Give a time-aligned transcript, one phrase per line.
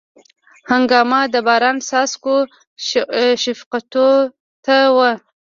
[0.71, 2.35] هنګامه د باران څاڅکو
[3.43, 3.91] شفقت
[4.95, 4.97] و